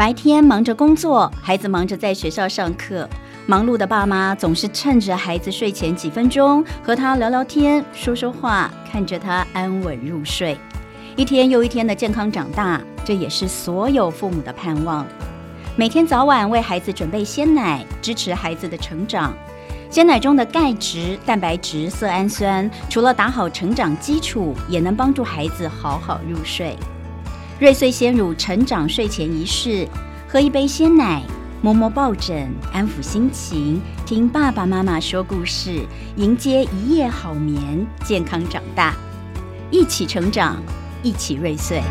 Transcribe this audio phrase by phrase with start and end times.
[0.00, 3.06] 白天忙着工作，孩子忙着在学校上课，
[3.44, 10.56] 忙碌的爸妈总是趁着孩子睡前几分钟和他聊聊天、说说话，看着他安稳入睡。
[11.16, 15.06] 一天又一天的健康长大，这也是所有父母的盼望。
[15.76, 19.34] 每天早晚为孩子准备鲜奶，支持孩子的成长。
[19.90, 26.74] 鲜奶中的钙质、蛋白质、色氨酸，除了打好成长基础，也能帮助孩子好好入睡。
[27.60, 29.86] 瑞穗鲜乳成长睡前仪式：
[30.26, 31.22] 喝一杯鲜奶，
[31.60, 35.84] 摸摸抱枕，安抚心情，听爸爸妈妈说故事，
[36.16, 38.94] 迎接一夜好眠，健康长大，
[39.70, 40.56] 一起成长，
[41.02, 41.82] 一起瑞穗。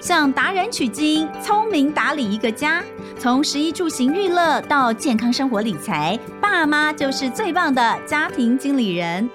[0.00, 2.82] 向达人取经，聪明打理一个家。
[3.22, 9.30] 从食衣住行娱乐到健康生活理财，爸妈就是最棒的家庭经理人。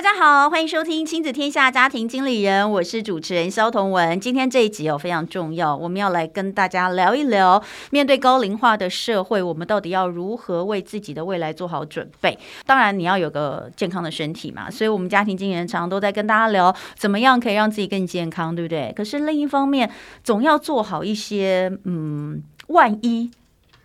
[0.00, 4.18] 大家好，欢迎收听亲子天下家庭经理人，我是主持人萧同文。
[4.18, 12.38] 今天这一集哦非常重要，我们要来跟大家聊一聊，面对高龄化的社会，我们到底要如何为自己的未来做好准备？
[12.64, 18.94] 当然你要有个健康的身体嘛，所以我们家庭经理人常常都在跟大家聊，怎么样可以让自己更健康，对不对？
[18.96, 19.90] 可是另一方面，
[20.24, 23.30] 总要做好一些，嗯，万一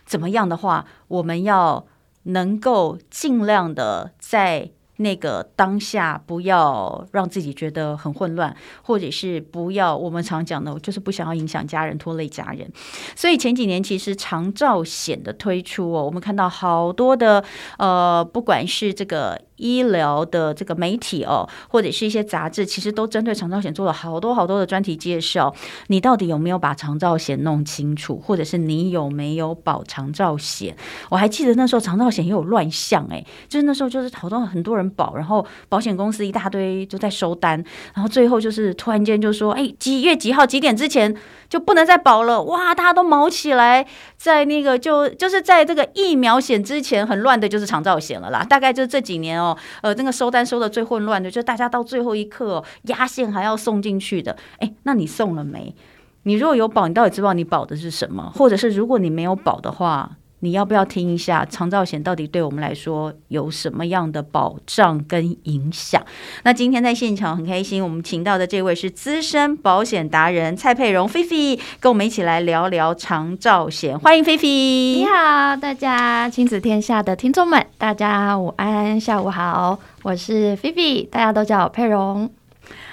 [0.06, 1.86] 怎么样的话，我们要
[2.24, 4.70] 能够尽量的在。
[4.98, 12.72] 那个当下不要让自己觉得很混乱，或者是不要我们常讲的，就是不想要影响家人、拖累家人。
[13.16, 17.44] 所以前几年其实长照险的推出哦，我们看到好多的
[17.78, 19.42] 呃，不管是这个。
[19.58, 25.54] 医疗的这个媒体哦，或者是一些杂志，其实都针对长照险做了好多好多的专题介绍。
[25.88, 30.76] 你到底有没有把长照险弄清楚，或者是你有没有保长照险？
[31.10, 37.64] 我还记得那时候长照险也有乱象哎，就是那时候就是好多很多人保，然后保险公司一大堆就在收单，
[37.94, 41.16] 然后最后就是突然间就说，哎，几月几号几点之前
[41.50, 43.86] 就不能再保了，哇，大家都毛起来，
[44.18, 49.58] 在那个就就是在这个疫苗险之前很乱的就是长照险了啦，大概就是这几年哦。
[49.82, 55.76] 呃，那个收单收的最混乱的，就大家到最后一刻压线还要送进去的，哎，那你送了没？
[56.24, 58.32] 你如果有保，你到底知道你保的是什么？
[58.36, 60.12] 或者是如果你没有保的话？
[60.46, 66.06] 你要不要听一下长照险到底对我们来说有什么样的保障跟影响？
[66.44, 73.98] 那今天在现场很开心，我们请到的这位是资深保险达人蔡佩荣菲菲，跟我们一起来聊聊长照险。
[73.98, 74.48] 欢迎菲菲。
[74.48, 82.30] 你好，大家亲子天下的听众们，大家午安，下午好，我是菲菲，大家都叫我佩蓉。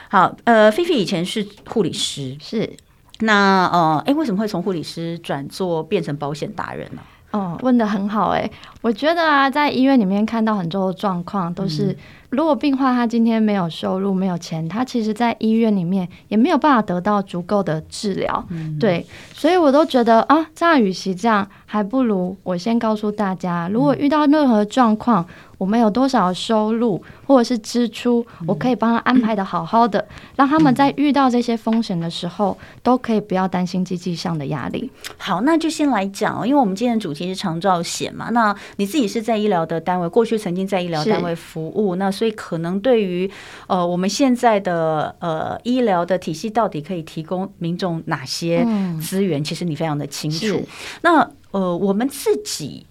[0.08, 2.72] 好，呃，菲菲以前是护理师，是。
[3.20, 7.02] 那呃，哎，为什么会从护理师转做变成保险达人呢？
[7.32, 8.48] 哦，问的很好哎，
[8.80, 11.96] 我觉得啊，在医院里面看到很多状况都是，
[12.30, 18.44] 如果病患他今天没有收入、没有钱，他其实在医院里面也没有办法得到足够的治疗。
[18.50, 25.26] 嗯，对，所以我都觉得啊，这样与其这样，还不如我先告诉大家，如果遇到任何状况。
[25.62, 30.06] 我们有多少收入或者是支出，我可以帮他安排的好好的，嗯、
[30.38, 34.90] 让他们在遇到这些风险的时候，都可以不要担心经济上的压力。
[35.16, 38.30] 好，那就先来讲，因为我们今天的主题是长照险嘛。
[38.30, 43.30] 那你自己是在医疗的单位，过去曾经在医疗单位服务，那所以可能对于
[43.68, 48.66] 呃我们现在的呃医疗的体系到底可以提供民众哪些
[49.00, 50.60] 资源，嗯、其实你非常的清楚。
[51.02, 52.84] 那呃我们自己。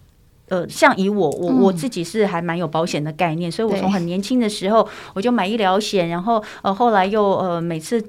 [0.52, 8.04] 呃，像以我我我自己是还蛮有保险的概念，嗯、所以我从很年轻的时候我就买医疗险，然后呃后来又呃每次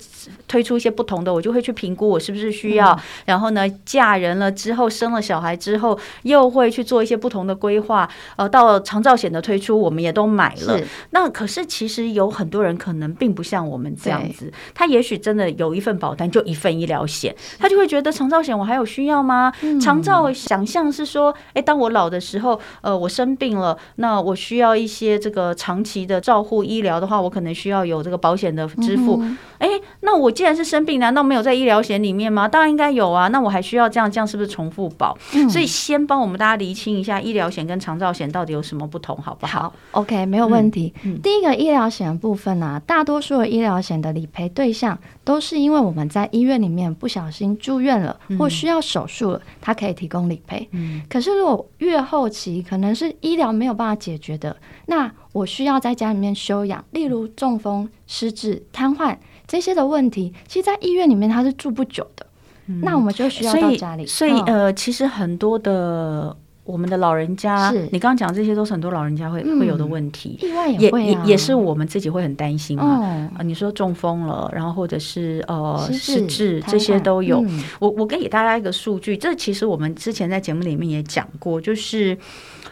[0.48, 10.80] 推出一些不同的，我就会去评估我是不是需要，嗯、然后呢嫁人了之后生了小孩之后又会去做一些不同的规划，呃到长照险的推出我们也都买了。
[11.10, 19.52] 那可是其实有很多人可能并不像我们这样子，他也许真的有一份保单就一份医疗险，他就会觉得长照险我还有需要吗？
[19.60, 22.42] 嗯、长照想象是说，哎，当我老的时候。
[22.42, 29.22] 之后，呃，我生病了，那我需要一些这个长期的照护医疗的话，我可能需要有这个保险的支付。
[29.58, 29.68] 哎、
[30.00, 32.48] 那我既然是生病，难道没有在医疗险里面吗？
[32.48, 33.28] 当然应该有啊。
[33.28, 35.16] 那我还需要这样，这样是不是重复保？
[35.34, 39.52] 嗯、所以先帮我们大家厘清一下医疗险跟长照险到底有什么不同，好不好？
[39.52, 40.92] 好，OK，没有问题。
[41.22, 50.66] 第一个医疗险的部分呢、啊，大多数的医疗险的理赔对象都是因为我们在医院里面不小心住院了，嗯、或需要手术了，它可以提供理赔。
[50.72, 54.54] 嗯、可是如果越后后期可能是医疗没有办法解决的，
[54.84, 59.16] 那我需要在家里面休养，例如中风、失智、瘫痪
[59.46, 62.26] 这些的问题，其实，在医院里面他是住不久的。
[62.66, 64.04] 嗯、那我们就需要到家里。
[64.04, 66.36] 所以，所以呃，其实很多的。
[66.64, 72.84] 我们的老人家，你刚刚讲这些都是很多老人家会、嗯、会有的问题，意外也会、啊、也也是我们自己会很担心嘛。
[72.84, 77.42] 啊、哦，你说中风了，然后或者是呃失智这些都有。
[77.46, 82.16] 嗯、我我给大家一个数据，这其实我们之前在节目里面也讲过，就是。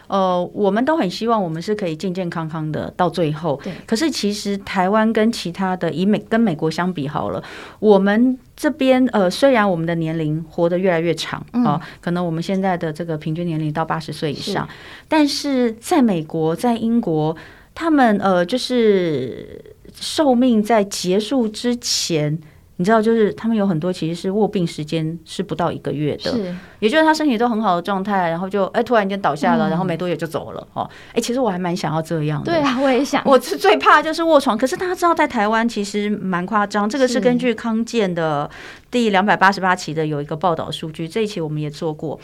[0.07, 3.57] 呃，我们都很希望我们是可以健健康康的到最后。
[3.63, 3.71] 对。
[3.85, 7.41] 可是其实台湾跟其他的以美跟美国相比好了，
[7.79, 14.73] 我们这边呃虽然我们的年龄活得越来越长啊、嗯呃，可能我们现在的这个平均年龄到八十岁以上，是
[15.07, 17.35] 但是在美国在英国，
[17.73, 19.59] 他们呃就是
[19.95, 22.37] 寿命在结束之前。
[22.81, 30.89] 你知道，就是他们有很多其实是卧病时间是不到一个月的，是，也就是他身体都很好的状态，然后就哎突然间倒下了，嗯、然后没多久就走了哦。
[31.13, 33.21] 哎，其实我还蛮想要这样的，对啊，我也想。
[33.23, 38.49] 我是最怕就是卧床，可是大家知道在台湾其实蛮夸张，这个是根据康健的
[38.89, 42.19] 第两百八十八期的有一个报道数据，这一期我们也做过，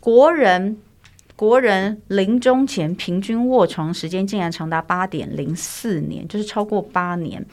[0.00, 0.76] 国人。
[1.42, 7.44] 国人临终前平均卧床时间竟然长达八点零四年，就是超过八年。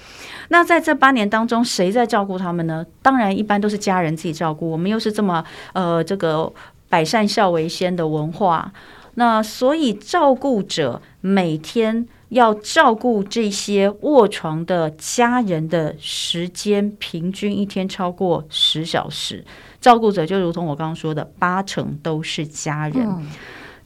[0.49, 2.85] 那在这八年当中，谁在照顾他们呢？
[3.01, 4.69] 当然，一般都是家人自己照顾。
[4.69, 5.43] 我们又是这么
[5.73, 6.53] 呃，这个
[6.87, 8.71] 百善孝为先的文化，
[9.15, 19.43] 那所以照顾者每天要照顾这些卧床的家人的时间，平均一天超过十小时。
[19.81, 23.25] 照顾者就如同我刚刚说的，八成都是家人。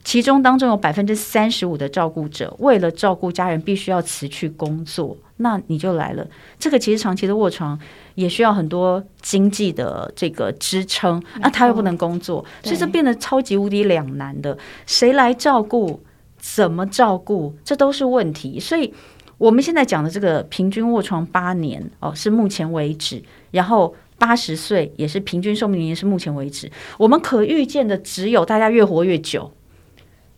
[0.04, 5.16] 其中当中有百分之三十五的照顾者为了照顾家人，必须要辞去工作。
[5.38, 6.24] 那你就来了，
[6.58, 7.76] 这个其实长期的卧床
[8.14, 14.56] 也需要很多经济的这个支撑，那他又不能工作，所以这变得超级无敌两难的。
[14.86, 16.00] 谁来照顾？
[16.38, 17.56] 怎么照顾？
[17.64, 18.60] 这都是问题。
[18.60, 18.92] 所以
[19.38, 23.20] 我们现在讲的这个平均卧床八年哦，是目前为止，
[23.50, 26.70] 然后八十岁也是平均寿命也是目前为止。
[26.98, 29.50] 我们可预见的只有大家越活越久。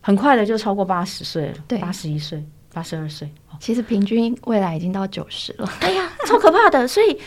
[0.07, 2.41] 很快的就超过八十岁了，对，八十一岁、
[2.73, 5.69] 八十二岁，其实平均未来已经到九十了。
[5.81, 6.87] 哎呀，超可怕的！
[6.87, 7.17] 所以，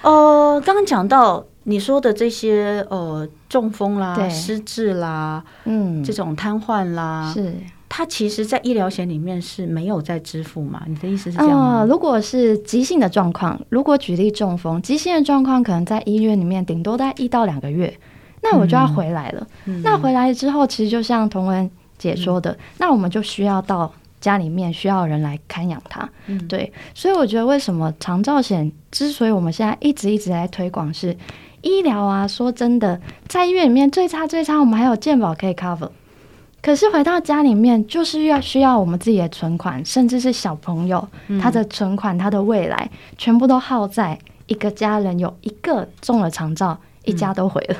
[0.00, 7.54] 呃，刚刚讲到你说的这些，呃，中风啦、失智啦，嗯，这种瘫痪啦，是
[7.90, 10.82] 它其实，在医疗险里面是没有在支付嘛？
[10.86, 11.80] 你的意思是这样吗？
[11.80, 17.94] 呃，如果是急性的状况，如果举例中风，急性的状况可能在医院里面顶多待一到两个月，
[18.42, 19.46] 那我就要回来了。
[19.66, 21.70] 嗯、那回来之后，其实就像同文。
[21.98, 26.08] 解说的，那我们就需要到家里面，需要人来看养它。
[26.26, 31.16] 嗯，对，所以我觉得为什么长照险之所以我们现在一直一直在推广，是
[31.62, 32.26] 医疗啊。
[32.26, 35.90] 说真的，在医院里面最差最差，我们还有健保可以 cover。
[36.62, 41.06] 可是回到家里面，就是要需要我们自己的存款，甚至是小朋友
[41.38, 47.76] 他的存款，他的未来，全部都耗在一个家人有一个中了长照，一家都毁了。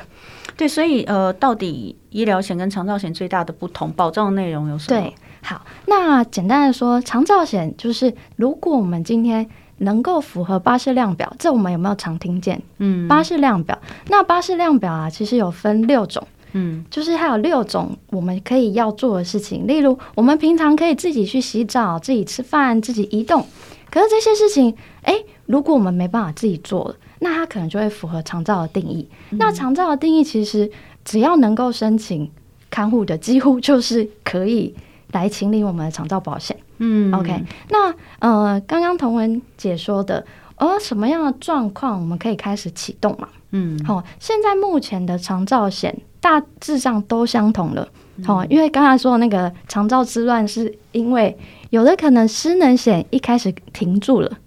[0.57, 5.01] 对，所以呃，到底医疗险跟长照险最大的不同，保障的内容有什么？
[5.01, 9.45] 对，好，那简单的说，长照险就是如果我们今天
[9.79, 12.61] 能够符合巴氏量表，这我们有没有常听见？
[12.77, 23.45] 嗯，巴氏量表，那巴氏量表啊，其实有分六种，嗯，就是它有六种我们可以要做的事情，例如我们平常可以自己去洗澡、自己吃饭、自己移动，
[23.91, 25.15] 可是这些事情，哎，
[25.47, 26.95] 如果我们没办法自己做了。
[27.19, 29.07] 那它可能就会符合长照的定义。
[29.31, 30.69] 嗯、那长照的定义其实
[31.03, 32.29] 只要能够申请
[32.69, 34.75] 看护的，几乎就是可以
[35.11, 36.57] 来请领我们的长照保险。
[36.77, 37.43] 嗯，OK。
[37.69, 40.25] 那呃，刚刚同文解说的，
[40.57, 43.29] 呃，什么样的状况我们可以开始启动嘛？
[43.51, 47.87] 嗯，好、哦，现在目前的长照险大致上都相同了。
[48.25, 51.37] 好、因为刚才说的那个长照之乱，是因为
[51.69, 54.37] 有的可能失能险一开始停住了，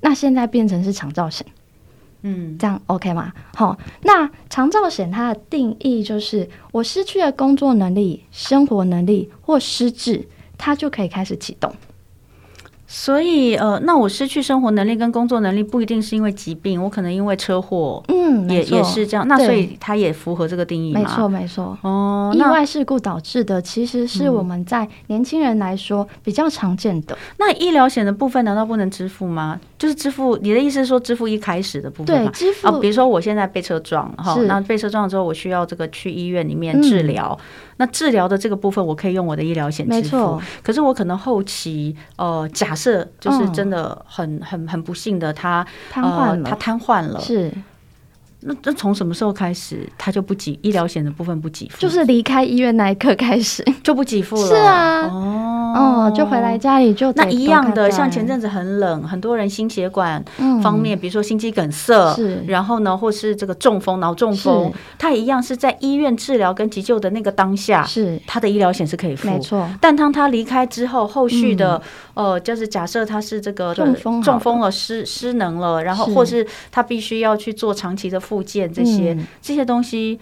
[0.00, 1.46] 那现在变成是长照险。
[2.26, 3.32] 嗯，这样 OK 吗？
[3.54, 10.26] 好，那长照险它的定义就是，我失去了工作能力、生活能力或失智，
[10.56, 11.70] 它就可以开始启动。
[12.86, 19.26] 所以，呃，那我失去生活能力跟工作能力不一定是因为疾病，我可能因为车祸，嗯，也也是这样。
[19.26, 21.00] 那所以它也符合这个定义吗？
[21.00, 21.78] 没错，没错。
[21.82, 27.14] 哦，意外事故导致的其实是我们在年轻人来说比较常见的。
[27.14, 29.58] 嗯、那医疗险的部分难道不能支付吗？
[29.78, 32.30] 就是支付，你的意思是说支付一开始的部分吗？
[32.30, 32.68] 对，支付。
[32.68, 37.36] 哦，比如说我现在被车撞了哈，那被车撞了之后，我需要这个去医院里面治疗。
[37.40, 37.44] 嗯
[37.76, 40.40] 那治疗的这个部分，我可以用我的医疗险支付。
[40.62, 47.20] 可是我可能后期，呃，假设就是真的很、嗯、很很不幸的，他瘫痪了，他瘫痪了。
[47.20, 47.52] 是。
[48.46, 51.78] 那那从什么时候开始，他就不给医疗险的部分不给付？
[51.78, 54.46] 就是离开医院那一刻开始就不给付了。
[54.46, 60.22] 是啊，哦，哦，就回来家里就那一样的，像前阵子很冷，很多人心血管
[60.62, 69.66] 方面，嗯、比如说心肌梗塞，是，然后呢，或是这个中风、脑中风，他一样是在医院治疗跟急救的那个当下，是他的医疗险是可以付，没错。
[69.80, 71.80] 但当他离开之后，后续的、
[72.14, 79.12] 嗯、呃，就是假设他是这个中风中风了、失失能了，然后或是他必须要去做长期的复健这些。
[79.14, 80.18] 嗯这些东西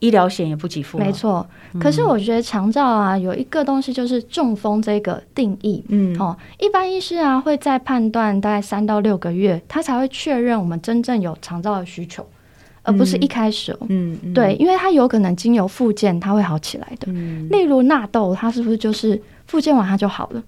[0.00, 1.46] 医疗险也不给付，没错。
[1.80, 12.26] 可是我觉得长照啊，有一个东西就是中风这个定义，嗯，哦，一般医师啊会在判断大概三到六个月，他才会确认我们真正有长照的需求，
[12.82, 17.06] 而不是一开始，嗯，嗯对，因为他有可能经由复健，他会好起来的。
[17.06, 20.42] 嗯，例如纳豆，它是不是就是复健完它就好了？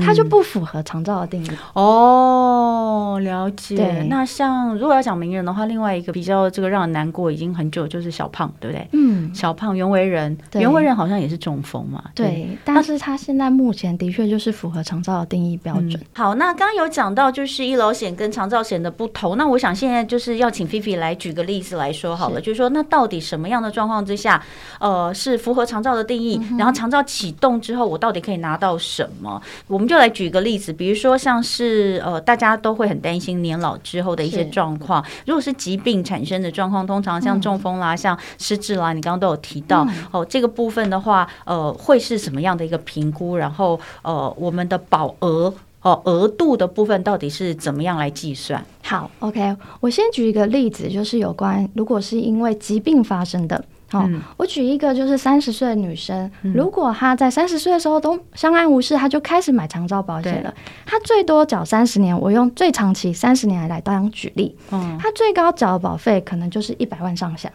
[0.00, 4.06] 它就不符合长照的定义哦，了解。
[4.08, 8.88] 那像如果要讲名人的话，另外一个比较这个让人难过已经很久，就是小胖，对不对？
[8.92, 12.04] 嗯，小胖袁惟仁，袁惟仁好像也是中风嘛。
[12.14, 16.00] 对，但是他现在目前的确就是符合长照的定义标准。
[16.14, 24.42] 好，那刚刚有讲到就是医疗险跟长照险的不同，那我想现在就是要请菲菲来举个例子来说好了，就是说那到底什么样的状况之下，
[24.78, 26.40] 呃，是符合长照的定义？
[26.58, 29.40] 然后长照启动之后，我到底可以拿到什么？
[29.72, 35.02] 我们就来举个例子，比如说像是呃，大家都会很担心年老之后的一些状况。
[35.24, 43.34] 如果是疾病产生的状况，通常像中风啦、嗯、像失智啦，你刚刚都有提到、嗯、哦，这个部分的话，呃，会是什么样的一个评估？
[43.34, 48.62] 然后呃，我们的保额哦，额度的部分到底是怎么样来计算？
[48.82, 53.64] 好，OK，我先举一个例子，就是有关如果是因为疾病发生的。
[53.92, 54.08] 好，
[54.38, 60.52] 我举一个，就是三十岁的女生，如果她在三十岁的时候都相安无事，她就开始买长照保险了。
[60.86, 64.56] 她最多缴三十年，我用最长期三十年来当举例。
[64.98, 67.50] 她最高缴的保费可能就是一百万上下。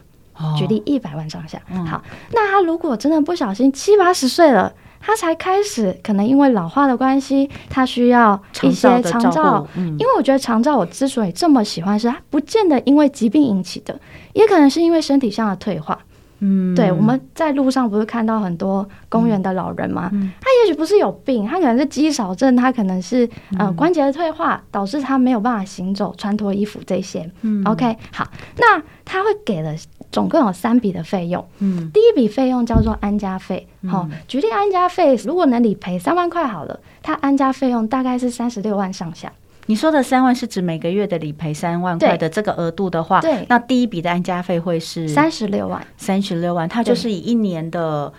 [0.55, 1.59] 举例一百万上下。
[1.87, 9.67] 好，那她如果真的不小心七八十岁了，她才开始可能因为老化的关系，她需要一些长照。
[9.75, 13.99] 因为我觉得长照我之所以这么喜欢，是它不见得因为疾病引起的，
[14.33, 15.97] 也可能是因为身体上的退化。
[16.39, 20.09] 嗯，对，我们在路上不是看到很多公园的老人吗？
[20.13, 23.27] 嗯，他也许不是有病，他可能是肌少症，他可能是
[23.57, 27.29] 呃关节的退化，导致他没有办法行走、穿脱衣服这些。
[27.41, 28.27] 嗯，OK，好，
[28.57, 29.73] 那他会给了
[30.11, 31.43] 总共有三笔的费用。
[31.59, 33.67] 嗯，第一笔费用叫做安家费。
[33.87, 39.31] 好，举例安家费，如果能理赔三万块好了，他安家费用大概是三十六万上下。
[39.67, 48.11] 你说的三万是指每个月的理赔三万块的这个额度的话，对，那第一笔的安家费会是三十六万，三十六万，它就是以一年的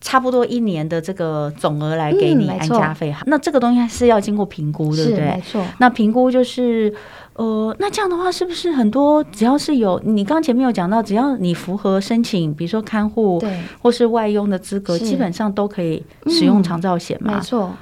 [0.00, 3.10] 差不多一年的这个总额来给你安家费。
[3.10, 5.24] 好，那这个东西是要经过评估，对不对？
[5.24, 5.64] 没错。
[5.78, 6.92] 那评估就是，
[7.34, 17.34] 呃，那这样的话是不是很多只要是有你刚前面有讲到，只要你符合申请，比如说看护对或是外佣的资格，基本上都可以使用长照险嘛？
[17.36, 17.72] 没错。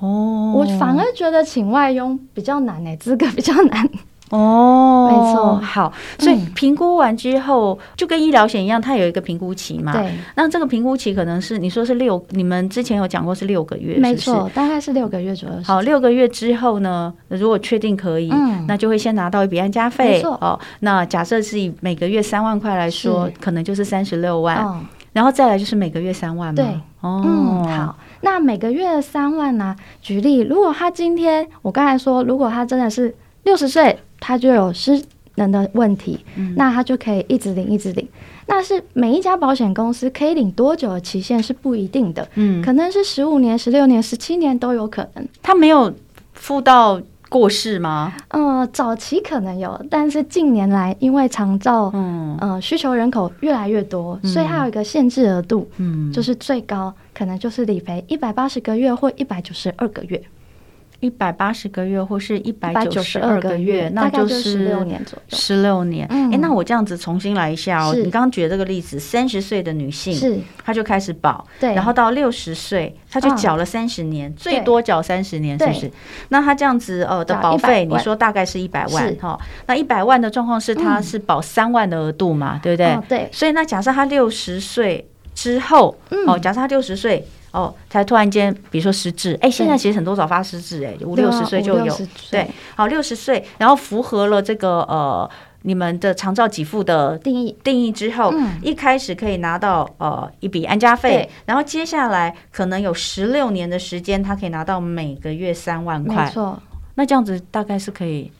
[0.00, 3.88] 哦，我反而觉得请外佣比较难诶、欸，资格比较难。
[4.30, 5.56] 哦， 没错。
[5.62, 9.92] 好，所以评估完之后，嗯、就跟医疗险一样，它有一个评估期嘛。
[9.92, 10.12] 对。
[10.34, 15.54] 那这个评估期可能是你说是六，你们之前有讲过是六个月，没错，大概是六个月左右。
[15.62, 20.20] 好，六个月之后呢，如果确定可以，嗯、那就会先拿到一笔安家费。
[20.22, 24.56] 哦，那假设是以每个月三万块来说，可能就是三十六万。
[24.64, 24.80] 哦。
[25.12, 26.56] 然后再来就是每个月三万嘛。
[26.56, 26.64] 对。
[27.00, 27.22] 哦。
[27.24, 27.96] 嗯，好。
[28.24, 29.76] 那每个月三万呢、啊？
[30.02, 33.14] 举例，如果他今天我刚才说，如果他真的是
[33.44, 35.00] 六十岁，他就有失
[35.36, 38.08] 能的问题，嗯、那他就可以一直领，一直领。
[38.46, 45.28] 那是每一家保险公司可以领多久的期限是不一定的，嗯，可能是十五年、十六年、十七年都有可能。
[45.42, 45.92] 他没有
[46.32, 47.00] 付到。
[47.34, 48.12] 过世吗？
[48.28, 60.22] 嗯、呃，早期可能有，但是近年来因为长照，嗯呃，需求人口越来越多，嗯、所以它有一个限制额度，嗯，就是最高可能就是理赔一百八十个月或一百九十二个月。
[61.04, 65.36] 一百八十个月，或是一百九十二个月，那就是十六年左右。
[65.36, 67.94] 十六年，哎，那我这样子重新来一下哦。
[67.94, 75.92] 你刚刚举的这个例子，三十岁的女性，是她就开始保，对，然后到六十岁，她就缴了三十年，最多缴三十年，是不是？
[76.30, 79.38] 那她这样子呃的保费，你说大概是一百万哈？
[79.66, 82.58] 那一百万的状况是她是保三万的额度嘛？
[82.62, 82.98] 对不对？
[83.06, 83.28] 对。
[83.30, 85.94] 所以那假设她六十岁之后，
[86.26, 87.22] 哦，假设她六十岁。
[87.54, 91.96] 哦，才突然间，比如说失智，哎，现在其实很多早发失智，哎，五六十岁就有，
[92.28, 95.30] 对，好，六十岁，然后符合了这个呃
[95.62, 97.56] 你们的长照给付的定义。
[97.62, 106.60] 定义之后，一开始可以拿到呃一笔安家费，然后接下来可能有十六年的时间，他可以拿到每个月三万块，没错，
[106.96, 108.32] 那这样子大概是可以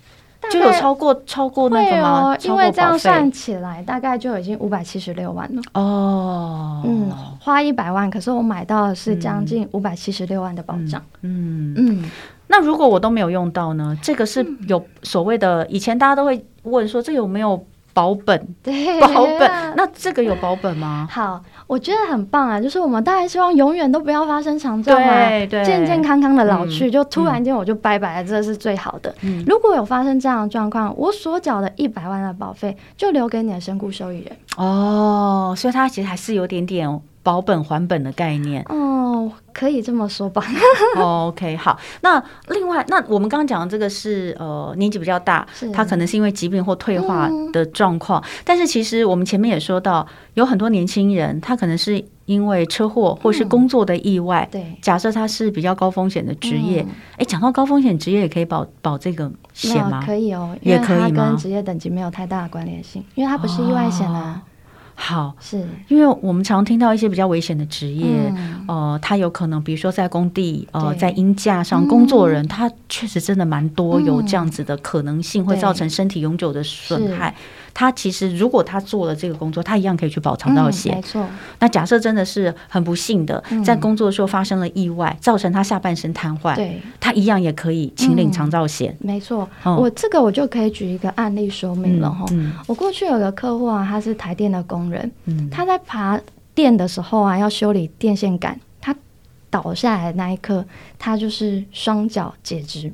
[0.51, 2.33] 就有超过超过那个吗？
[2.33, 5.63] 哦、因为这样算起来，大概就已经五百七十六万了。
[5.75, 7.11] 哦，嗯，
[7.41, 11.03] 花一百万，可是我买到的是将近五百七十六万的保障。
[11.23, 12.11] 嗯嗯，嗯，
[12.47, 13.97] 那如果我都没有用到呢？
[14.03, 17.65] 这个是有所谓的，以前大家都会问说，这有没有？
[17.95, 19.49] 保本，对，保本。
[19.79, 21.07] 那这个有保本吗？
[21.09, 22.61] 好，我觉得很棒啊！
[22.61, 29.15] 就是我们当然希望永远都不要发生长照啊，健健康康的老去，嗯、就突然间我就拜拜了，嗯、这是最好的。
[29.23, 34.37] 嗯、如果有发生这样的状况，我所缴的一百万的保费就留给你的身故受益人。
[34.57, 36.89] 哦，所以它其实还是有点点
[37.25, 38.65] 保本还本的概念。
[38.69, 39.33] 哦。
[39.55, 40.45] 可以这么说吧。
[40.99, 41.79] OK，好。
[42.03, 48.21] 那另外，那我们刚刚讲的这个是呃年纪比较大，他可能是因为疾病或退化的状况。
[48.21, 54.47] 嗯、但是其实我们前面也说到，有很多年轻人他可能是因为车祸或是工作的意外。
[54.51, 56.81] 对、嗯，假设他是比较高风险的职业，
[57.13, 60.03] 哎、嗯，讲到高风险职业也可以保保这个险吗？
[60.05, 61.29] 可以哦，也可以吗？
[61.29, 64.43] 跟职业等级没有太大的关联性，因为它不是意外险啊。
[64.45, 64.51] 哦
[64.95, 65.67] 好，是。
[65.89, 77.35] 因为我们常听到一些比较危险的职业，嗯、呃，他有可能，比如说在工地，呃，在鹰架上工作人，嗯、他确实真的蛮多有这样子的可能性，会造成身体永久的损害。
[77.75, 80.95] 他其实如果他做了这个工作，他一样可以去保长照险。
[80.95, 81.27] 没错。
[81.59, 88.97] 那假设真的是很不幸的，在工作的时候发生了意外，造成他下半身瘫痪，对，他一样也可以请领长照险。
[89.01, 89.49] 没错。
[89.65, 92.25] 我这个我就可以举一个案例说明了哈。
[92.69, 95.11] 我过去有个客户啊，他是台电的工人，
[95.51, 96.21] 他在爬
[96.55, 98.95] 电的时候啊，要修理电线杆，他
[99.51, 100.65] 倒下来的那一刻，
[100.97, 102.93] 他就是双脚截肢。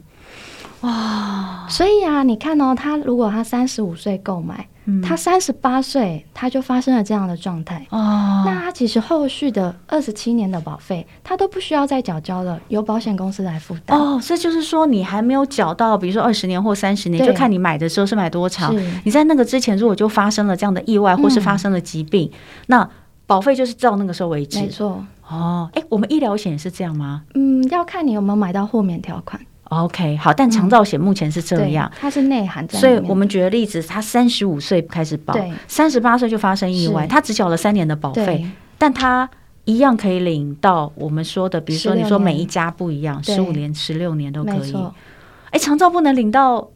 [0.80, 1.66] 哇！
[1.68, 4.66] 所以啊，你看哦，他如果他三十五岁购买。
[5.02, 7.86] 他三十八岁，他就发生了这样的状态。
[7.90, 13.98] 哦，那他其实后续的二十七年的保费，他都不需要再缴交了，由保险公司来负担。
[13.98, 18.74] 哦，这就是说，你还没有缴到，比如说二十年或三十年，就看你买的时候是买多长。
[19.04, 22.90] 你在那个之前，如果就发生了这样的意外，或是发生了疾病，嗯、那
[23.26, 24.60] 保费就是照那个时候为止。
[24.60, 25.04] 没错。
[25.28, 27.22] 哦，哎，我们医疗险是这样吗？
[27.34, 29.40] 嗯，要看你有没有买到豁免条款。
[29.70, 32.78] OK，好，但长照险目前是这样，嗯、它是内涵在。
[32.78, 35.34] 所以我们举个例子，他三十五岁开始保，
[35.66, 38.46] 三十八岁就发生意外，是他只缴了三年的保费，
[38.78, 39.28] 但他
[39.64, 44.74] 一样可以领到我们说的，比如说你说每一家不一样，十五年、十六年都可以。
[45.50, 46.68] 哎错，长照不能领到。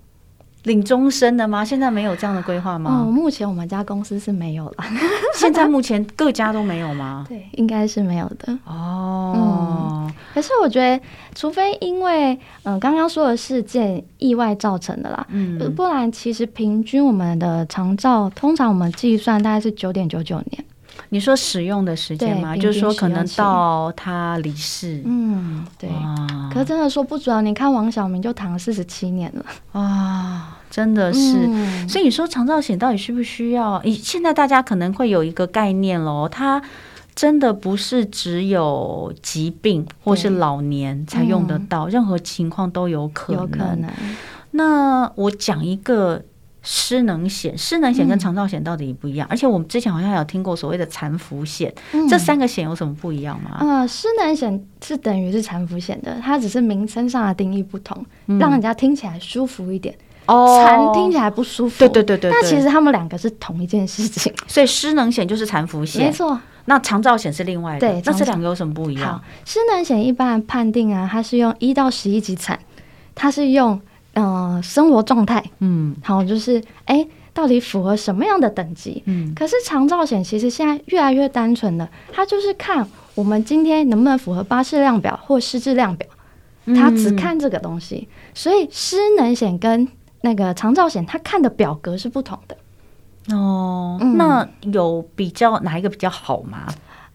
[0.65, 1.65] 领终身的吗？
[1.65, 3.05] 现在没有这样的规划吗？
[3.07, 4.85] 哦，目前我们家公司是没有了。
[5.37, 7.25] 现在目前各家都没有吗？
[7.29, 8.53] 对，应该是没有的。
[8.65, 20.65] 哦、嗯，可是我觉得，除非因为嗯刚刚说的事件意外造成的啦，嗯，不然其实平均我们的长照，通常我们计算大概是九点九九年。
[21.09, 22.57] 你说使用的时间吗？
[22.57, 25.03] 就是说可能到他离世。
[25.05, 25.91] 嗯，对。
[26.53, 29.45] 可是真的说不准，你看王小明就躺了四十七年了。
[29.73, 31.47] 啊，真的是。
[31.47, 33.81] 嗯、所以你说长照险到底需不需要？
[33.85, 36.61] 现在大家可能会有一个概念喽，它
[37.15, 43.43] 真的不是只有疾病或是老年才用得到，嗯、任何情况都有可能。
[43.43, 43.89] 有可能。
[44.51, 46.23] 那我讲一个。
[46.67, 49.29] 失能险、失能险跟长照险到底不一样？
[49.29, 53.59] 嗯、而且我们之前好像有听过所谓的残服险，嗯、这三个险有什么不一样吗？
[53.61, 59.95] 呃，失能险是等于是残服险的，它只是名称上的定义不同，嗯、让人家听起来舒服一点。
[60.27, 61.79] 哦，残听起来不舒服。
[61.79, 64.33] 对对对对，但其实他们两个是同一件事情。
[64.47, 66.39] 所以失能险就是残扶险，没错。
[66.67, 69.23] 那长照险是另外的，对，那这两个有什么不一样？
[69.45, 72.59] 失能险一般判定啊，它是用一到十一级残，
[73.15, 73.81] 它是用。
[74.15, 79.03] 呃，生活状态，嗯，好，就是哎、欸，到底符合什么样的等级？
[79.07, 86.09] 嗯，可是长照险其实现在越来越单纯了，它就是看我们今天能不能符合巴氏量表或失智量表，
[86.77, 88.07] 它只看这个东西。
[88.09, 89.89] 嗯、所以失能险跟
[90.25, 92.57] 那个长照险，它看的表格是不同的。
[93.37, 96.67] 哦，嗯、那有比较哪一个比较好吗？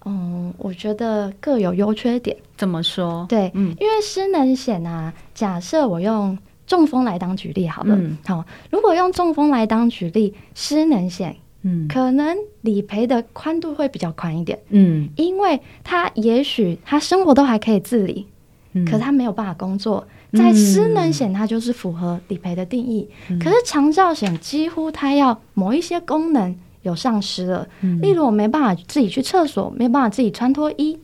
[0.06, 2.38] 嗯，我觉得各有优缺点。
[2.56, 3.26] 怎么说？
[3.28, 6.38] 对，嗯，因为失能险啊，假设我用。
[6.70, 18.28] 中风来当举例好了，嗯、好，如果用中风来当举例，失能险，嗯，可能理赔的宽度会比较宽一点，嗯，因为他也许他生活都还可以自理，
[18.74, 30.98] 嗯、可他没有办法工作，在失能险它就是符合理赔的定义，嗯、可是长照险几乎它要某一些功能有丧失了，嗯、例如我没办法自己去厕所，没办法自己穿脱衣，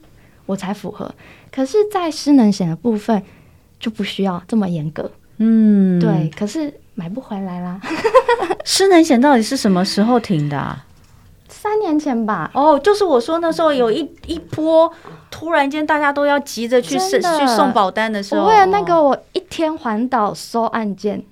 [0.45, 1.13] 我才符合，
[1.51, 3.21] 可是，在失能险的部分
[3.79, 5.09] 就不需要这么严格。
[5.38, 7.81] 嗯，对，可是买不回来啦。
[8.63, 10.85] 失能险到底是什么时候停的啊？
[11.49, 12.49] 三年前吧。
[12.53, 14.91] 哦，就是我说那时候有一一波，
[15.29, 17.09] 突然间大家都要急着去送
[17.39, 18.45] 去送保单的时候。
[18.45, 21.23] 为了那个，我一天环岛收案件。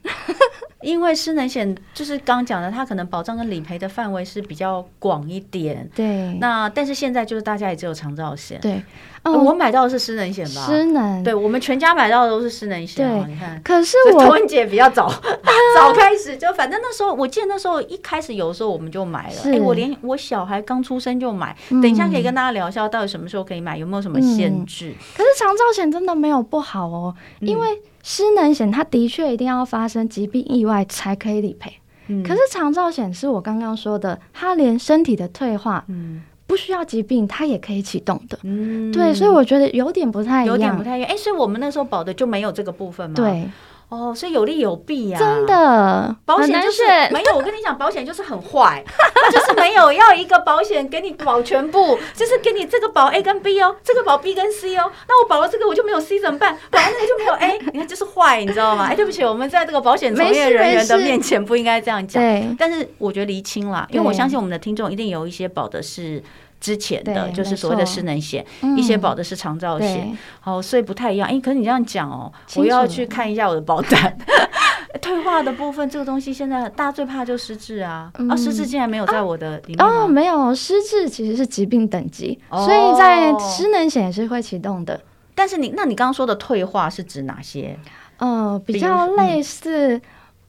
[0.82, 5.90] 因为失能险就是刚讲的，它可能保障跟理赔的范围是比较广一点。
[5.96, 8.60] 对，那但是现在就是大家也只有长照险。
[8.60, 8.84] 对，
[9.24, 10.66] 嗯，我买到的是失能险吧？
[10.66, 13.08] 失能，对，我们全家买到的都是失能险。
[13.08, 15.08] 对，你看，可是我童文姐比较早，
[15.76, 19.42] 早开始就反正那时候，我记得那时候一开始有的时候我们就买了。
[19.46, 21.56] 哎，我连我小孩刚出生就买。
[21.70, 24.94] 等一下可以跟大家聊一下，到底什么时候可以买，有没有什么限制？
[25.16, 27.68] 可是长照险真的没有不好哦，因为。
[28.06, 31.72] 失能险，它的确一定要发生疾病意外才可以理赔。
[32.08, 38.38] 嗯、可是长照险是我刚刚说的，它连身体的退化，嗯、不需要疾病，它也可以启动的。
[38.44, 41.10] 嗯、对，所以我觉得有点不太一样，有点不太一样。
[41.10, 43.16] 哎、欸，所以我们那时候保的就没有这个部分吗？
[43.16, 43.50] 对。
[43.94, 46.16] 哦，所以有利有弊呀，真的。
[46.26, 54.92] 保险就是没有，我跟你讲，保险就是很坏， 它就是没有要一个保险给你保全部，就是给你这个保 A 跟 B 哦，这个保 B 跟 C 哦。
[55.08, 56.58] 那我保了这个，我就没有 C 怎么办？
[56.72, 58.88] 保了那个就没有 A， 你看就是坏，你知道吗？
[58.90, 62.22] 哎，对不起，我们在这个保险从业人员的面前不应该这样讲。
[62.22, 66.22] 对，但是我觉得厘清了，因为我相信我们的听众一定有一些保的是。
[66.64, 68.46] 之前的就是所谓的失能险，
[68.78, 71.28] 一些保的是长照险，好，所以不太一样。
[71.28, 74.18] 哎，可是你这样讲哦，我要去看一下我的保单。
[75.02, 84.98] 退化的部分，这个东西现在大家最怕就失智啊，啊，失智竟然没有在我的里面哦，没有，失智其实是疾病等级，所以在失能险也是会启动的。
[85.36, 87.78] 但是你，那你刚刚说的退化是指哪些？
[88.18, 90.00] 呃，比较类似，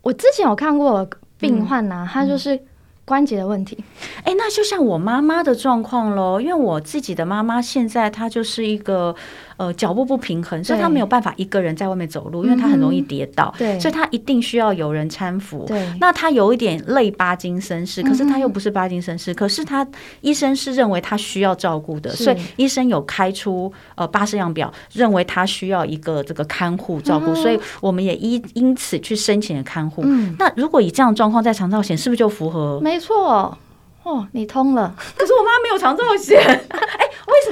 [0.03, 1.05] 我之前有看过
[1.41, 2.63] 病患呐，他就是。
[3.05, 3.85] 关节的问题，
[4.25, 9.15] 哎、那就像我妈妈的状况喽，因为我自己的妈妈现在她就是一个。
[9.57, 15.65] 呃，脚步不平衡，所以他没有办法一个人在外面走路，因为他很容易跌倒，对，所以他一定需要有人搀扶。
[15.67, 19.87] 对，那他有一点类巴金森氏，可是他又不是巴金森氏，可是他
[20.21, 30.03] 医生是认为他需要照顾的，所以医生有开出呃巴氏样表，认为他需要一个这个看护照顾，所以我们也因因此去申请了看护。
[30.39, 32.81] 那如果以这样状况在长照险，是不是就符合？
[32.81, 33.57] 没错。
[34.03, 36.39] 哦，你通了， 可是我妈没有长照险，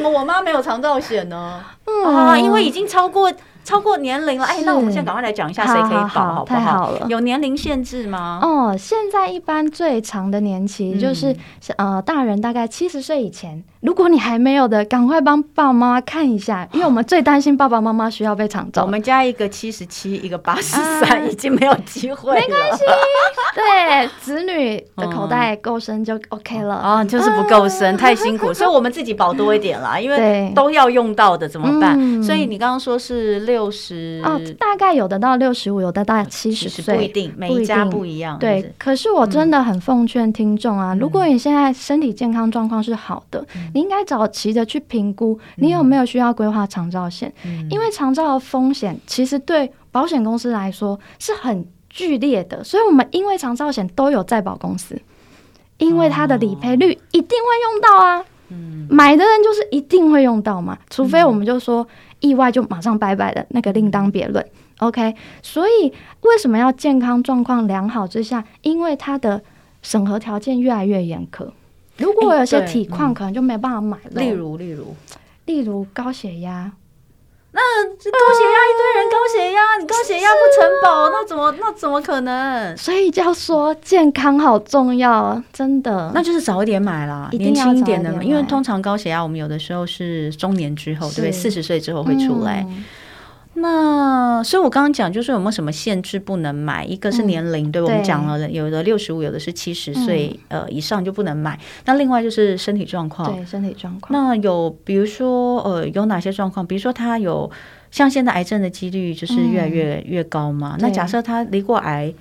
[0.02, 1.64] 么我妈没有肠道险呢？
[1.86, 3.32] 嗯、啊，因为已经超过。
[3.64, 6.58] 超过年龄了，哎，那我们现在赶快来讲一下谁可以保，好不好？
[6.58, 8.40] 太好了，有年龄限制吗？
[8.42, 11.34] 哦，现在一般最长的年期就是
[11.76, 13.62] 呃，大人大概七十岁以前。
[13.80, 18.82] 如果你还没有的，赶快帮爸爸妈妈看一下，因为我们最担心爸爸妈妈需要被抢走。
[18.82, 22.40] 我们家一个七十七，一个八十三，已经没有机会了。
[22.40, 22.84] 没关系，
[23.56, 26.76] 对，子女的口袋够深就 OK 了。
[26.76, 32.22] 啊，就是不够深，太辛苦，所以我们自己保多一点啦，因为都要用到的，怎么办？
[32.22, 33.70] 所以你刚刚说是六。
[33.72, 38.38] 十哦，大概有的到六十五，有的到七十岁，不一定，每一家不一样。
[38.38, 47.32] 对，可是我真的很奉劝听众啊，如果你现在身体健康状况是好的，你应该早期的去评估你有没有需要规划长照险，
[47.70, 55.00] 因为长照的风险其实对保险公司来说是很剧烈的，所以我们因为长照险都有在保公司，
[55.78, 58.24] 因为它的理赔率一定会用到啊，
[58.88, 61.86] 买的人就是一定会用到嘛，除非我们就说。
[62.22, 64.46] 意外就马上拜拜的那个另当别论
[64.78, 65.12] ，OK。
[65.42, 68.44] 所以为什么要健康状况良好之下？
[68.60, 69.42] 因为它的
[69.82, 71.50] 审核条件越来越严苛。
[71.96, 74.94] 如果有些体况可能就没办法买了，例如例如
[75.46, 76.70] 例如高血压，
[77.54, 82.76] 那高血压一堆人高血压，你高血压不承保，那怎么那怎么可能？
[82.76, 91.32] 所以就要说健康好重要啊，真的，那就是早一点买啦，年轻一点的嘛，因为通常高血压我们有的时候是中年之后，对不对？
[91.32, 92.66] 四十岁之后会出来。
[93.54, 96.84] 那所以，我刚刚讲就是有没有什么限制不能买？
[96.84, 101.58] 一个是年龄，对，我们讲了，有的六十五，有的是七十岁呃以上就不能买。
[101.84, 104.10] 那另外就是身体状况，对身体状况。
[104.10, 106.66] 那有比如说呃有哪些状况？
[106.66, 107.50] 比如说他有
[107.90, 110.76] 像现在癌症的几率就是越来越越高嘛？
[110.80, 112.12] 那假设他离过癌，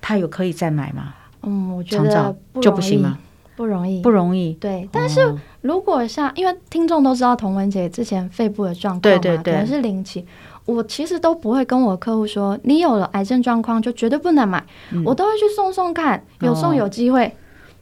[0.00, 1.14] 他有可以再买吗？
[1.42, 3.18] 嗯，我觉得就不行吗？
[3.54, 4.54] 不容易，不容易。
[4.54, 10.26] 对，但是如果像因为听众都知道童文姐之前肺部的状况，对对对，可能是零期。
[10.64, 17.34] 我其实都不会跟我客户说，你有了癌症状况就绝对不能买，嗯、我都会去送送看，有送有机会，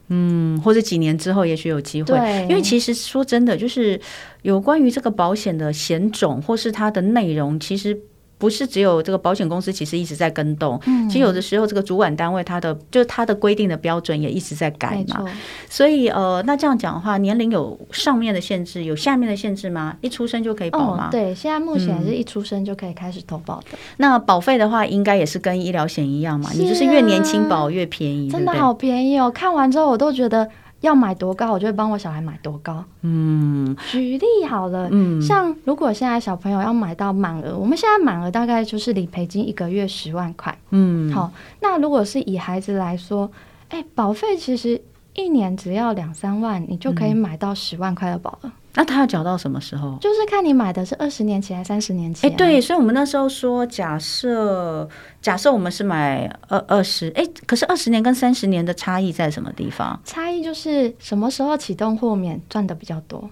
[0.09, 4.01] 嗯，或者几年之后也许有机会，因为其实说真的，就是
[4.43, 7.99] 有关于这个保险的险种或是它的内容，其实。
[8.41, 10.81] 不是只有这个保险公司，其实一直在跟动。
[10.87, 15.25] 嗯、其实有的时候，这个主管单位它的就是它的规定的标准也一直在改嘛。
[15.69, 19.95] 所以呃，那这样讲的话，年龄有上面的限制，有下面的限制吗？
[20.01, 21.09] 一出生就可以保吗？
[21.09, 23.67] 哦、对，现在目前是一出生就可以开始投保的。
[23.73, 26.49] 嗯、那保费的话，应该也是跟医疗险一样嘛？
[26.49, 29.31] 啊、你就是越年轻保越便宜，真的好便宜哦！
[29.31, 30.49] 看完之后我都觉得。
[30.81, 32.85] 要买多高，我就会帮我小孩买多高。
[33.03, 40.57] 嗯，举例好了，嗯，像如果现在小朋友要买到满额，我们现在满额大概就是理赔金一个月十万块。
[40.71, 43.31] 嗯，好，那如果是以孩子来说，
[43.69, 44.81] 哎、欸，保费其实
[45.15, 48.49] 一年只要两三万，你就可以买到十万块的保额。
[48.49, 49.99] 嗯那他要缴到什么时候？
[50.01, 52.25] 就是看你买的是二十年期还是三十年期。
[52.25, 52.31] 啊。
[52.31, 54.89] 哎、欸，对，所以我们那时候说，假设
[55.21, 60.01] 假设我们是买二二十，哎，可是二十年跟三十年的差异在什么地方？
[60.05, 63.29] 差异就是什么时候启动豁免赚的比较多。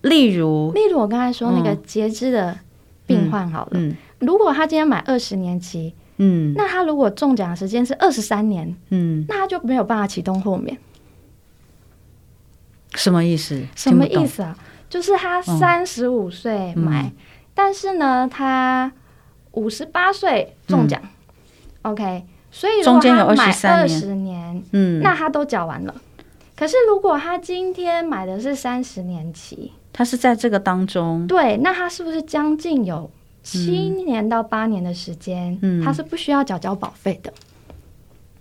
[0.00, 2.58] 例如，例如我刚才说那个截肢的
[3.06, 10.78] 病患好了，嗯嗯、如果他今天买二十年期，嗯，那他如果中奖的时间是二十三年，嗯，那他就没有办法启动豁免。
[12.94, 13.60] 什么意思？
[13.74, 14.56] 什么意思啊？
[14.88, 17.12] 就是他三十五岁买，嗯、
[17.54, 18.92] 但是呢，他
[19.52, 21.00] 五十八岁中奖。
[21.02, 25.94] 嗯、OK，所以如果他买二十年，嗯，那他都缴完了。
[26.54, 33.10] 可是如果他今天买的是三十年期，他是在这个当中，对，那他是不是将近有
[33.42, 33.70] 七
[34.04, 37.32] 年到八年的时间，嗯、他是不需要缴交保费的？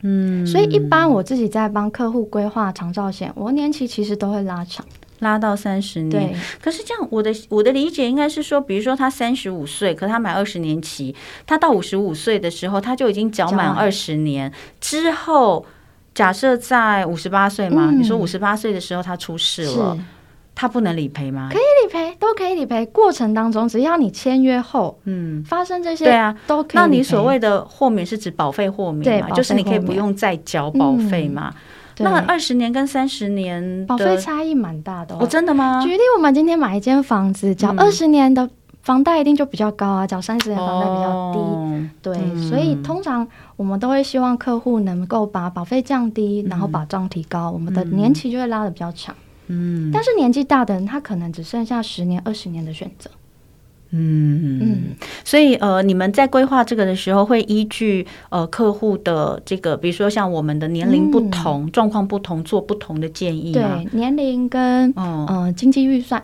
[0.04, 4.84] 嗯，所以一般我自己在帮客户规划长照险，我年期其实都会拉长，
[5.20, 6.10] 拉到三十年。
[6.10, 11.14] 对，可是这样，我的我的理解应该是说，比如说他三十五岁，可他买二十年期，
[11.46, 15.64] 他到五十五岁的时候，他就已经缴满二十年之后，
[16.16, 19.98] 假设在五十八岁嘛，嗯、你说五十八岁的时候他出事了。
[20.62, 21.50] 他不能理赔吗？
[21.52, 22.86] 可以理赔，都可以理赔。
[22.86, 26.72] 过程当中，只要你签约后，嗯，发生这些，对啊，都可以。
[26.76, 29.32] 那你所谓的豁免是指保费豁免嘛？
[29.32, 31.52] 就是你可以不用再交保费嘛？
[31.98, 35.18] 那二十年跟三十年保费差异蛮大的。
[35.20, 35.82] 哦，真的吗？
[35.84, 38.48] 举例，我们今天买一间房子，缴二十年的
[38.84, 41.90] 房贷一定就比较高啊，缴三十年房贷比较低。
[42.04, 49.16] 对，所以通常我们都会希望客户能够把保费降低，然后保障提高，我们的年期就会拉的比较长。
[49.48, 53.10] 嗯，但是年纪大的人，他可能只剩下十年、二十年的选择。
[53.94, 54.78] 嗯嗯，
[55.26, 63.52] 所以呃，你们在规划这个的时候，会依据呃客户的这个，比如说像我们的年龄不同、状况、嗯、不同，做不同的建议。
[63.52, 66.24] 对，年龄跟、哦、呃经济预算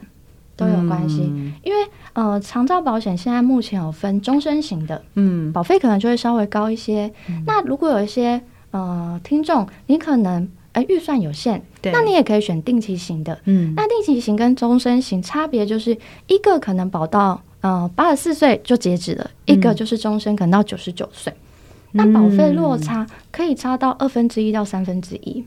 [0.55, 1.29] 都有关系。
[1.29, 7.11] 嗯、因为呃，长照保险现在目前有分终身型的，嗯，保费可能就会稍微高一些。
[7.27, 10.47] 嗯、那如果有一些呃听众，你可能。
[10.77, 13.39] 哎，预算有限，那你也可以选定期型的。
[13.45, 21.33] 嗯，那定期型跟终身型差别就是一个可能保到呃八十四岁就截止了，嗯、一个就是终身可能到九十九岁。
[21.93, 25.43] 嗯、那保费落差可以差到二分之一到三分之一，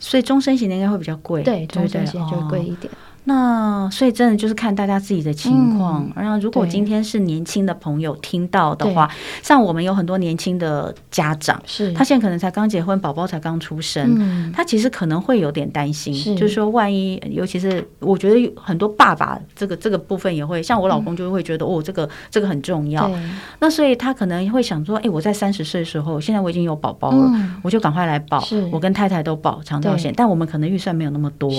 [0.00, 1.44] 所以终身型的应该会比较贵。
[1.44, 2.92] 对，终身型就会贵一点。
[2.92, 6.10] 哦那所以真的就是看大家自己的情况。
[6.14, 9.10] 然后、嗯、如果今天是年轻的朋友听到的话，
[9.42, 11.92] 像我们有很多年轻的家长，是。
[11.92, 16.34] 他现在可能才刚结婚，宝宝才刚出生，嗯、他其实可能会有点担心，是。
[16.34, 23.10] 就是说万一，尤其是我觉得很多爸爸这个这个部分也会，像我老公就会觉得、嗯、哦，这个这个很重要。
[23.58, 28.44] 那所以他可能会想说，哎，我在三十岁的时候，现在我已经有宝宝了，嗯、我就赶快来保。
[28.70, 31.50] 我跟太太都保长照险，但我们可能预算没有那么多，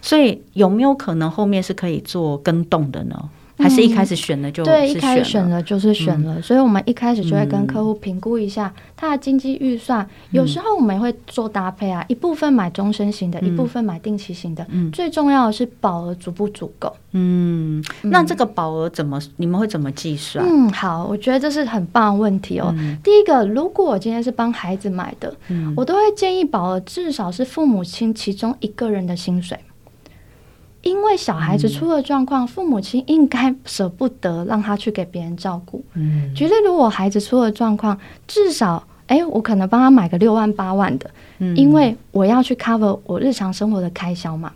[0.00, 3.16] 所以有没有可能后面是可以做跟动的呢？
[3.58, 10.04] 还是一开始选了就、嗯、对，一开始选了就是选了，嗯、所以我们一开始就会跟客户评估一下他的经济预算。
[10.04, 14.66] 嗯、有时候我们也会做搭配啊，一部分买终身型的，嗯、一部分买定期型的。
[14.70, 16.92] 嗯，最重要的是保额足不足够。
[17.12, 20.44] 嗯，那这个保额怎么你们会怎么计算？
[20.44, 22.74] 嗯，好，我觉得这是很棒的问题哦。
[22.76, 29.56] 嗯、第一个，如果我今天是帮孩子买的，嗯、我都会建议保额至少是父母亲其中一个人的薪水。
[30.82, 35.84] 因为小孩子出了状况，嗯、父母亲应该舍不得让他去给别人照顾。
[35.94, 44.52] 嗯，举例如果孩子出了状况，至少，哎，我可能帮他买个六万八万的，嗯、因为我要去 cover 我日常生活的开销嘛。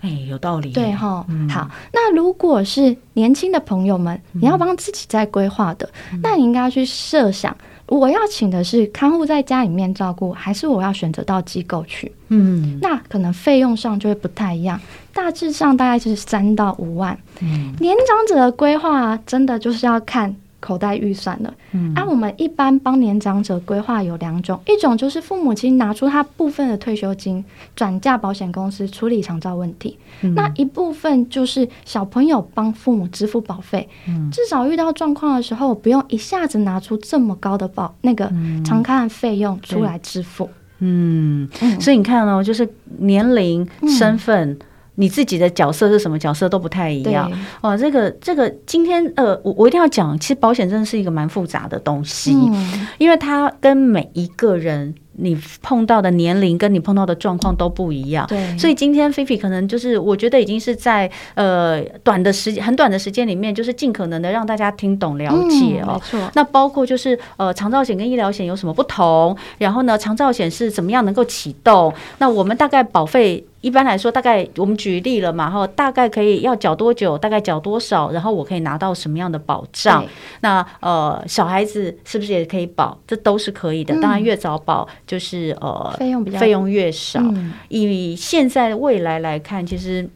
[0.00, 0.72] 哎，有道理。
[0.72, 7.54] 对哈，嗯、好，那如果是年轻的朋友们，你要帮自己在规划的，嗯、那你应该要去设想。
[7.86, 12.10] 我要请的是看护在家里面照顾，还是我要选择到机构去？
[12.28, 14.80] 嗯，那可能费用上就会不太一样，
[15.12, 17.18] 大致上大概就是三到五万。
[17.40, 20.34] 嗯，年长者的规划真的就是要看。
[20.62, 27.42] 口袋预算了，嗯，啊，我们一般帮年长者规划有两种，一种就是父母亲拿出他部分的退休金
[27.74, 38.30] 转嫁保险公司处理长照问题，嗯、那一部分就是小朋友帮父母支付保费，嗯、至少遇到状况的时候不用一下子拿出这么高的保那个
[38.62, 42.68] 长看费用出来支付，嗯，嗯，所以你看哦，就是
[42.98, 44.58] 年龄、身份。
[45.00, 47.30] 嗯你自己的角色是什么角色都不太一样。
[47.30, 47.38] 对。
[47.62, 47.76] 哦。
[47.76, 58.26] 这个这个今天呃，我我一定要讲，其实保险真的是一个蛮复杂的东西，嗯、因为它跟每一个人你碰到的年龄跟你碰到的状况都不一样。
[58.26, 65.92] 对，所以今天菲菲可能就是我觉得已经是在呃短的时间很短的时间里面，就是尽可能的让大家听懂了解哦。
[65.92, 66.30] 嗯、没错。
[66.34, 69.36] 那包括就是呃长照险跟医疗险有什么不同？
[69.58, 71.92] 然后呢，长照险是怎么样能够启动？
[72.18, 73.44] 那我们大概保费。
[73.62, 77.18] 一般来说，大概我们举例了嘛，哈，大概可以要缴多久？
[77.18, 78.10] 大概缴多少？
[78.10, 80.02] 然后我可以拿到什么样的保障？
[80.40, 82.96] 那呃，小孩子是不是也可以保？
[83.06, 83.94] 这都是可以的。
[84.00, 87.18] 当然，越早保就是呃，费用比较费用越少。
[87.20, 87.52] 嗯。
[87.68, 90.08] 以现在未来来看，其实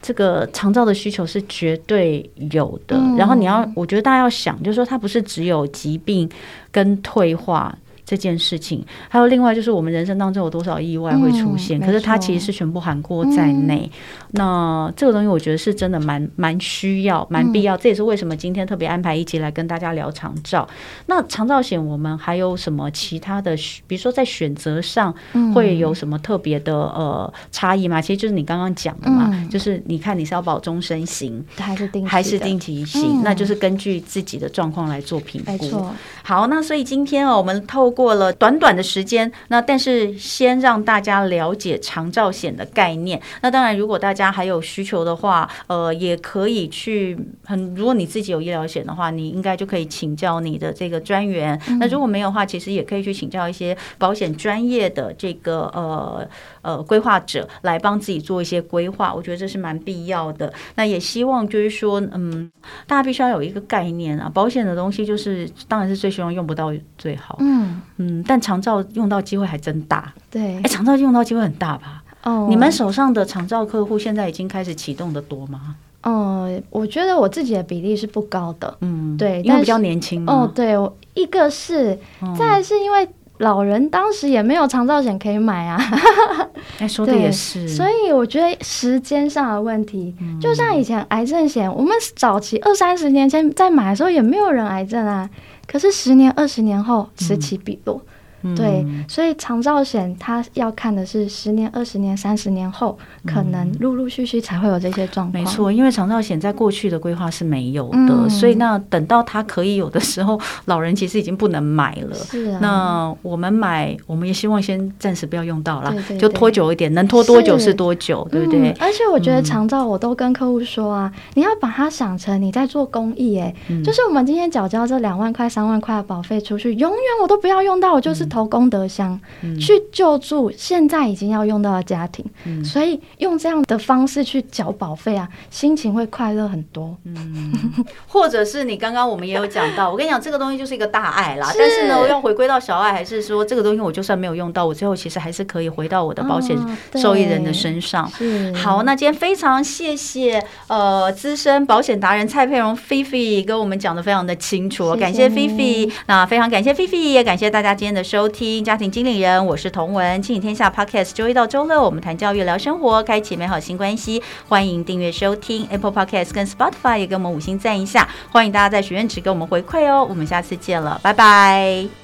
[0.00, 2.96] 这个长照的需求是绝对有的。
[3.16, 6.28] 然后你要，我觉得大家要想，就是说它不是只有疾病
[6.72, 7.78] 跟退化。
[8.04, 13.90] 这件事情，还有另外就是我们人生当中有多少意外会出现，嗯、可是它其实是全部涵括在内。
[13.92, 17.76] 嗯、那这个东西我觉得是真的蛮蛮需要、蛮必要。
[17.76, 20.68] 嗯、这也是为什么今天特别安排一集来跟大家聊长照。
[21.06, 23.56] 那长照险我们还有什么其他的？
[23.86, 25.14] 比如说在选择上
[25.54, 28.00] 会有什么特别的呃差异吗？
[28.00, 35.86] 其实就是你刚刚讲的嘛，嗯、就是你看你是要保终身型还是定还是定期型，嗯、那就是根据自己的状况来做评估。
[36.24, 43.20] 好，那所以今天哦，我们透过了短短的时间，那但是先让大家了解长照险的概念。
[43.42, 47.74] 那当然，如果大家还有需求的话，呃，也可以去很。
[47.74, 51.60] 如果你自己有医疗险的话，你应该就可以请教你的这个专员。
[51.78, 56.26] 那如果没有的话，其实也可以去请教一些保险专业的这个呃
[56.62, 59.12] 呃规划者来帮自己做一些规划。
[59.14, 60.52] 我觉得这是蛮必要的。
[60.76, 62.50] 那也希望就是说，嗯，
[62.86, 67.36] 大家必须要有一个概念啊，保险的东西就是当然是最希望用不到最好。
[67.40, 67.82] 嗯。
[67.98, 70.12] 嗯，但长照用到机会还真大。
[70.30, 72.02] 对，哎，长照用到机会很大吧？
[72.24, 75.76] 哦，你们手上的长照客户现在已经开始启动的多吗？
[76.02, 78.76] 哦，我觉得我自己的比例是不高的。
[78.80, 80.32] 嗯，对，因为比较年轻嘛。
[80.32, 80.74] 哦，对，
[81.14, 81.96] 一个是，
[82.36, 83.08] 再来是因为
[83.42, 85.78] 老人当时也没有长照险可以买啊。
[86.78, 87.68] 哎，说的也是。
[87.68, 95.28] 所以我觉得时间上的问题，就像以前癌症险，我们早期二三十年前在买的时候也没有人癌症啊。
[95.66, 98.00] 可是十年、二十年后，此起彼落。
[98.04, 98.11] 嗯
[98.56, 105.42] 对，所以长照险它要看的是十年、二十年、三十年后，可能陆陆续续才会有这些状况。
[105.42, 112.14] 没错，因为长照险在过去的规划是没有的，嗯、所以那等到它可以有的时候， 老人其实已经不能买了。
[112.14, 112.58] 是啊。
[112.60, 118.76] 那我们买，我们也希望先暂时不要用到了，对对对，就拖久一点，能拖多久是多久，对不对、嗯？
[118.80, 128.26] 而且我觉得长照，我都跟客户说啊，嗯、你要把它想成你在做公益，哎，嗯、就是我们今天缴交这两万块、三万块的保费出去，永远我都不要用到，我就是。
[128.32, 129.20] 投功德箱
[129.60, 136.96] 去救助现在已经要用到的家庭，嗯、所以用这样的方式去缴保费啊，心情会快乐很多。
[137.04, 137.52] 嗯，
[138.08, 141.58] 或者是你刚刚我们也有讲到，我跟你讲这个东西就是一个大爱啦，是。
[141.58, 146.56] 但是呢，我要回归到小爱，还是说这个东西我就算没有用到，我最后其实还是可以回到我的保险
[146.94, 148.06] 受益人的身上。
[148.06, 158.21] 哦、好，那今天非常谢谢呃资深保险达人蔡佩蓉菲菲跟我们讲的非常的清楚，感谢菲菲，那非常感谢菲菲，也感谢大家今天的收。
[158.22, 164.22] 收听家庭经理人，我是童文，亲子天下 Podcast，周一到周六我们谈教育、聊生活，开启美好新关系。
[164.48, 168.08] 欢迎订阅收听 Apple Podcast 跟 Spotify，也给我们五星赞一下。
[168.30, 170.06] 欢迎大家在许愿池给我们回馈哦。
[170.08, 172.01] 我们下次见了，拜拜。